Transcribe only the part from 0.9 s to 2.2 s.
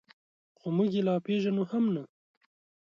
یې لا پېژنو هم نه.